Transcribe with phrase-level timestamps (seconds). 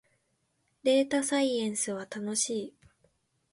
[0.81, 2.73] データサイエンスは楽しい